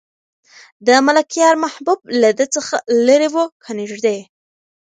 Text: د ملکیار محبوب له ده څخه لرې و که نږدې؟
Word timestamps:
د 0.87 0.89
ملکیار 1.07 1.55
محبوب 1.63 1.99
له 2.21 2.29
ده 2.37 2.45
څخه 2.55 2.75
لرې 3.07 3.29
و 3.33 3.35
که 3.63 3.71
نږدې؟ 3.79 4.17